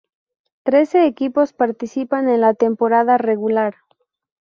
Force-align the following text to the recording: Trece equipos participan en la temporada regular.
Trece 0.63 1.05
equipos 1.05 1.53
participan 1.53 2.27
en 2.27 2.41
la 2.41 2.55
temporada 2.55 3.19
regular. 3.19 3.75